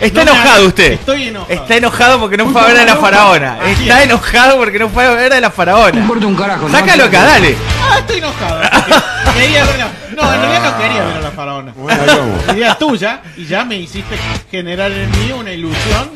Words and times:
Está 0.00 0.24
No 0.24 0.32
enojado 0.32 0.66
usted. 0.66 0.92
Estoy 0.92 1.28
enojado. 1.28 1.52
Está 1.54 1.76
enojado 1.76 2.20
porque 2.20 2.36
no 2.36 2.46
fue 2.50 2.60
a 2.60 2.64
ver 2.66 2.76
a 2.78 2.84
la 2.84 2.96
faraona. 2.96 3.58
Así 3.62 3.82
Está 3.84 3.98
es. 4.02 4.04
enojado 4.10 4.56
porque 4.58 4.78
no 4.78 4.88
fue 4.88 5.06
a 5.06 5.10
ver 5.10 5.32
a 5.32 5.40
la 5.40 5.50
faraona. 5.50 5.98
importa 5.98 6.26
un 6.26 6.36
carajo, 6.36 6.68
¿no? 6.68 6.78
Sácalo 6.78 7.04
acá, 7.04 7.24
dale. 7.24 7.56
Ah, 7.82 7.98
estoy 8.00 8.18
enojado. 8.18 8.60
Quería 9.34 9.64
ver 9.64 9.78
la- 9.78 9.90
No, 10.16 10.34
en 10.34 10.40
realidad 10.40 10.62
no 10.72 10.78
quería 10.82 11.04
ver 11.04 11.16
a 11.16 11.20
la 11.20 11.30
faraona. 11.30 11.72
Bueno. 11.76 12.02
La 12.46 12.52
idea 12.54 12.74
tuya 12.78 13.20
y 13.36 13.44
ya 13.46 13.64
me 13.64 13.76
hiciste 13.76 14.16
generar 14.50 14.90
en 14.92 15.10
mí 15.10 15.32
una 15.32 15.52
ilusión 15.52 16.10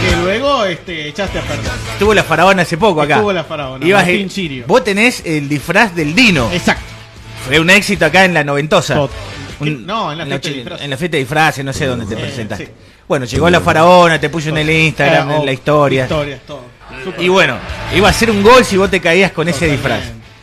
que 0.00 0.16
luego 0.16 0.64
este, 0.64 1.08
echaste 1.08 1.38
a 1.38 1.42
perder. 1.42 1.70
Estuvo 1.92 2.12
la 2.14 2.22
faraona 2.24 2.62
hace 2.62 2.76
poco 2.76 3.00
acá. 3.02 3.14
Estuvo 3.14 3.32
la 3.32 3.44
faraona, 3.44 3.84
Ibas- 3.84 4.02
Martín 4.04 4.30
Sirio. 4.30 4.64
Vos 4.66 4.84
tenés 4.84 5.22
el 5.24 5.48
disfraz 5.48 5.94
del 5.94 6.14
Dino. 6.14 6.50
Exacto. 6.52 6.84
Fue 7.46 7.58
un 7.60 7.70
éxito 7.70 8.04
acá 8.06 8.24
en 8.24 8.34
la 8.34 8.44
noventosa. 8.44 8.94
Tot- 8.94 9.10
Un- 9.60 9.86
no, 9.86 10.12
en 10.12 10.18
la 10.18 10.26
fiesta 10.26 10.76
de. 10.76 10.84
En 10.84 10.90
la 10.90 10.96
fiesta 10.96 11.16
de 11.16 11.18
disfraces, 11.20 11.64
no 11.64 11.72
sé 11.72 11.86
dónde 11.86 12.06
te 12.06 12.14
Eh, 12.14 12.18
presentaste. 12.24 12.66
sí. 12.66 12.72
Bueno, 13.08 13.24
llegó 13.24 13.48
la 13.48 13.60
faraona, 13.60 14.18
te 14.20 14.28
puso 14.28 14.48
en 14.50 14.58
el 14.58 14.68
Instagram, 14.70 15.30
en 15.30 15.40
oh, 15.40 15.44
la 15.44 15.52
historia. 15.52 16.02
Historias, 16.04 16.40
todo. 16.46 16.62
Y 17.18 17.28
bueno, 17.28 17.56
iba 17.94 18.08
a 18.08 18.12
ser 18.12 18.30
un 18.30 18.42
gol 18.42 18.64
si 18.64 18.76
vos 18.76 18.90
te 18.90 19.00
caías 19.00 19.32
con 19.32 19.48
ese 19.48 19.66
disfraz. 19.68 20.00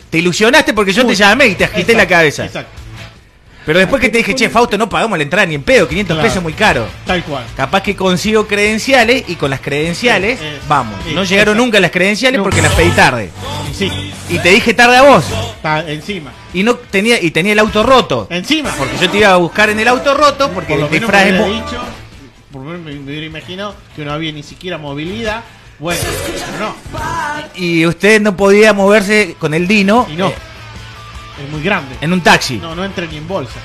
Te 0.09 0.19
ilusionaste 0.19 0.73
porque 0.73 0.93
yo 0.93 1.05
te 1.05 1.15
llamé 1.15 1.47
y 1.47 1.55
te 1.55 1.63
agité 1.65 1.93
Exacto, 1.93 1.97
la 1.97 2.07
cabeza. 2.07 2.45
Exacto. 2.45 2.82
Pero 3.65 3.79
después 3.79 4.01
que 4.01 4.09
te 4.09 4.17
dije, 4.17 4.35
che, 4.35 4.49
Fausto, 4.49 4.77
no 4.77 4.89
pagamos 4.89 5.17
la 5.17 5.23
entrada 5.23 5.45
ni 5.45 5.55
en 5.55 5.63
pedo, 5.63 5.87
500 5.87 6.15
Claro. 6.15 6.27
pesos 6.29 6.43
muy 6.43 6.53
caro. 6.53 6.85
Tal 7.05 7.23
cual. 7.23 7.45
Capaz 7.55 7.81
que 7.81 7.95
consigo 7.95 8.45
credenciales 8.45 9.23
y 9.27 9.35
con 9.35 9.49
las 9.49 9.61
credenciales, 9.61 10.39
Eh, 10.41 10.55
eh, 10.55 10.59
vamos. 10.67 10.95
no 11.13 11.23
llegaron 11.23 11.57
nunca 11.57 11.79
las 11.79 11.91
credenciales 11.91 12.41
porque 12.41 12.61
las 12.61 12.73
pedí 12.73 12.89
tarde. 12.91 13.29
Sí, 13.73 13.89
Y 14.29 14.37
te 14.39 14.49
dije 14.49 14.73
tarde 14.73 14.97
a 14.97 15.01
vos. 15.03 15.25
está 15.55 15.79
encima. 15.89 16.31
Y 16.53 16.63
no 16.63 16.75
tenía 16.75 17.21
y 17.21 17.31
tenía 17.31 17.53
el 17.53 17.59
auto 17.59 17.83
roto. 17.83 18.27
Encima. 18.29 18.69
Porque 18.77 18.97
yo 19.01 19.09
te 19.09 19.17
iba 19.19 19.31
a 19.33 19.37
buscar 19.37 19.69
en 19.69 19.79
el 19.79 19.87
auto 19.87 20.13
roto 20.13 20.49
porque 20.51 20.73
por 20.73 20.81
lo 20.83 20.89
menos 20.89 21.09
me 21.09 21.19
hubiera 21.19 21.45
dicho, 21.47 21.81
por 22.51 22.61
lo 22.63 22.67
menos 22.71 22.85
me, 22.85 22.91
me 22.93 22.99
hubiera 23.11 23.25
imaginado 23.25 23.75
que 23.95 24.03
no 24.05 24.11
había 24.13 24.31
ni 24.31 24.43
siquiera 24.43 24.77
movilidad. 24.77 25.43
Bueno, 25.79 25.99
pero 26.51 26.59
no. 26.67 26.75
y 27.55 27.85
usted 27.85 28.21
no 28.21 28.37
podía 28.37 28.73
moverse 28.73 29.35
con 29.39 29.53
el 29.55 29.67
Dino 29.67 30.07
Y 30.11 30.15
no. 30.15 30.31
Es 31.41 31.49
muy 31.51 31.61
grande. 31.63 31.95
en 32.01 32.13
un 32.13 32.21
taxi. 32.21 32.57
No, 32.57 32.75
no 32.75 32.83
entra 32.83 33.05
ni 33.05 33.17
en 33.17 33.27
bolsa. 33.27 33.59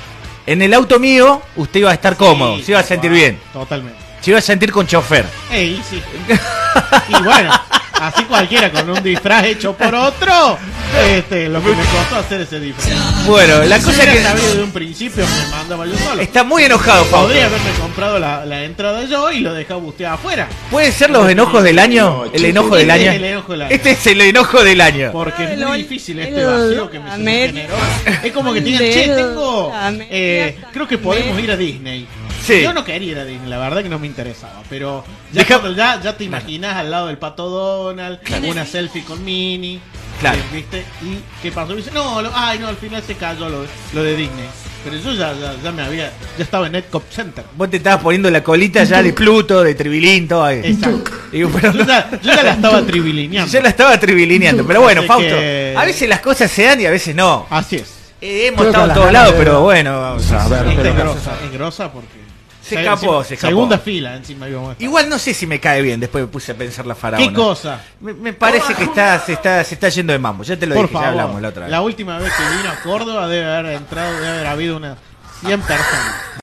En 0.46 0.62
el 0.62 0.72
auto 0.72 0.98
mío 0.98 1.42
usted 1.56 1.80
iba 1.80 1.90
a 1.90 1.94
estar 1.94 2.16
cómodo, 2.16 2.58
se 2.62 2.70
iba 2.72 2.80
a 2.80 2.82
sentir 2.82 3.10
bien, 3.10 3.38
Totalmente. 3.52 3.98
se 4.22 4.30
iba 4.30 4.38
a 4.38 4.42
sentir 4.42 4.72
con 4.72 4.86
chofer. 4.86 5.26
Ey, 5.50 5.82
sí. 5.88 6.02
y 7.08 7.22
bueno, 7.22 7.52
así 8.00 8.24
cualquiera 8.24 8.70
con 8.70 8.88
un 8.90 9.02
disfraz 9.02 9.44
hecho 9.44 9.74
por 9.74 9.94
otro, 9.94 10.58
este, 11.06 11.48
lo 11.48 11.62
que 11.62 11.70
me 11.70 11.84
costó 11.84 12.16
hacer 12.16 12.40
ese 12.42 12.60
disfraz. 12.60 13.26
Bueno, 13.26 13.62
la 13.64 13.78
Si 13.78 13.84
cosa 13.84 14.10
que 14.10 14.22
sabido 14.22 14.54
de 14.54 14.62
un 14.62 14.70
principio 14.72 15.24
me 15.26 15.50
mandaba 15.50 15.86
yo 15.86 15.96
solo. 15.98 16.22
está 16.22 16.44
muy 16.44 16.64
enojado, 16.64 17.04
Fausto. 17.04 17.26
Podría 17.28 17.46
haberme 17.46 17.70
comprado 17.80 18.18
la, 18.18 18.44
la 18.44 18.64
entrada 18.64 19.04
yo 19.04 19.30
y 19.30 19.40
lo 19.40 19.52
dejaba 19.54 19.80
usted 19.80 20.04
afuera. 20.06 20.48
¿Puede 20.70 20.92
ser 20.92 21.10
los 21.10 21.28
enojos 21.28 21.62
del 21.62 21.78
año? 21.78 22.24
El 22.32 22.44
enojo 22.44 22.76
del 22.76 22.90
Este 22.90 23.00
es 23.10 23.16
el 23.16 23.24
enojo 23.24 23.52
del 23.52 23.60
año. 23.62 23.74
Este 23.74 23.90
es 23.92 24.06
el 24.06 24.20
enojo 24.20 24.64
del 24.64 24.80
año. 24.80 25.12
Porque 25.12 25.44
es 25.44 25.58
muy 25.58 25.78
difícil 25.78 26.18
este 26.20 26.44
vacío 26.44 26.90
que 26.90 26.98
me 27.00 27.10
generó. 27.10 27.74
Es 28.22 28.32
como 28.32 28.52
que 28.52 28.60
digan, 28.60 28.80
che, 28.80 29.08
tengo. 29.08 29.72
eh, 30.10 30.56
creo 30.72 30.88
que 30.88 30.98
podemos 30.98 31.38
ir 31.40 31.50
a 31.50 31.56
Disney. 31.56 32.06
Sí. 32.48 32.62
Yo 32.62 32.72
no 32.72 32.84
quería 32.84 33.12
ir 33.12 33.18
a 33.18 33.24
Disney, 33.24 33.48
la 33.48 33.58
verdad 33.58 33.82
que 33.82 33.88
no 33.88 33.98
me 33.98 34.06
interesaba. 34.06 34.62
Pero 34.70 35.04
ya, 35.32 35.42
Deja- 35.42 35.60
cuando 35.60 35.76
ya, 35.76 36.00
ya 36.00 36.16
te 36.16 36.24
imaginas 36.24 36.76
al 36.76 36.90
lado 36.90 37.06
del 37.08 37.18
pato 37.18 37.48
Donald, 37.48 38.18
una 38.44 38.64
selfie 38.66 39.04
con 39.04 39.24
Minnie. 39.24 39.80
Claro. 40.20 40.38
eh, 40.38 40.42
¿Viste? 40.52 40.84
¿Y 41.02 41.18
qué 41.42 41.52
pasó? 41.52 41.74
Y 41.74 41.76
dice, 41.76 41.90
no, 41.92 42.20
lo- 42.22 42.32
ay, 42.34 42.58
no, 42.58 42.66
al 42.68 42.76
final 42.76 43.02
se 43.06 43.14
cayó 43.14 43.48
lo, 43.48 43.64
lo 43.92 44.02
de 44.02 44.16
Disney. 44.16 44.46
Pero 44.84 44.96
yo 44.96 45.12
ya, 45.12 45.32
ya, 45.34 45.54
ya 45.62 45.72
me 45.72 45.82
había. 45.82 46.12
Ya 46.38 46.44
estaba 46.44 46.66
en 46.66 46.72
Netcop 46.72 47.02
Center. 47.10 47.44
Vos 47.56 47.68
te 47.68 47.76
estabas 47.78 48.02
poniendo 48.02 48.30
la 48.30 48.42
colita 48.42 48.82
ya 48.84 49.02
de 49.02 49.12
Pluto, 49.12 49.62
de 49.62 49.74
Tribilín, 49.74 50.26
todo 50.28 50.44
ahí. 50.44 50.60
Exacto. 50.64 51.10
Digo, 51.32 51.50
pero 51.52 51.72
Yo 51.72 51.80
no- 51.80 51.86
ya, 51.86 52.08
yo 52.10 52.18
ya 52.34 52.42
la 52.42 52.52
estaba 52.52 52.82
tribilineando. 52.82 53.52
yo 53.52 53.60
la 53.60 53.68
estaba 53.68 53.98
tribilineando. 54.00 54.66
Pero 54.66 54.80
bueno, 54.80 55.00
Así 55.00 55.08
Fausto, 55.08 55.34
que- 55.36 55.74
a 55.76 55.84
veces 55.84 56.08
las 56.08 56.20
cosas 56.20 56.50
se 56.50 56.62
dan 56.62 56.80
y 56.80 56.86
a 56.86 56.90
veces 56.90 57.14
no. 57.14 57.46
Así 57.50 57.76
es. 57.76 57.94
Eh, 58.20 58.46
hemos 58.48 58.58
Creo 58.60 58.70
estado 58.70 58.88
en 58.88 58.94
todos 58.94 59.12
lados, 59.12 59.34
pero 59.36 59.60
bueno, 59.62 60.00
vamos 60.00 60.32
a 60.32 60.48
ver. 60.48 60.66
Esta 60.68 60.82
pero- 60.82 60.88
es 60.90 60.96
grosa, 60.96 61.32
es 61.44 61.52
grosa 61.52 61.92
porque. 61.92 62.27
Se 62.68 62.80
escapó, 62.80 63.24
se 63.24 63.34
escapó. 63.34 63.50
Segunda 63.50 63.78
fila 63.78 64.16
encima 64.16 64.46
estar. 64.46 64.76
Igual 64.78 65.08
no 65.08 65.18
sé 65.18 65.34
si 65.34 65.46
me 65.46 65.58
cae 65.60 65.82
bien, 65.82 65.98
después 66.00 66.22
me 66.24 66.28
puse 66.28 66.52
a 66.52 66.54
pensar 66.54 66.86
la 66.86 66.94
faraona. 66.94 67.26
¿Qué 67.26 67.32
cosa? 67.32 67.80
Me, 68.00 68.12
me 68.12 68.32
parece 68.32 68.74
que 68.74 68.84
está, 68.84 69.18
se, 69.20 69.32
está, 69.32 69.64
se 69.64 69.74
está 69.74 69.88
yendo 69.88 70.12
de 70.12 70.18
mambo, 70.18 70.44
ya 70.44 70.56
te 70.58 70.66
lo 70.66 70.74
Por 70.74 70.84
dije, 70.84 70.94
ya 70.94 71.00
favor. 71.00 71.20
hablamos 71.20 71.42
la 71.42 71.48
otra 71.48 71.62
vez. 71.62 71.70
La 71.70 71.80
última 71.82 72.18
vez 72.18 72.32
que 72.32 72.56
vino 72.56 72.70
a 72.70 72.76
Córdoba 72.80 73.28
debe 73.28 73.46
haber 73.56 73.72
entrado, 73.76 74.12
debe 74.14 74.28
haber 74.28 74.46
habido 74.46 74.76
unas 74.76 74.98
100 75.40 75.60
personas. 75.62 76.14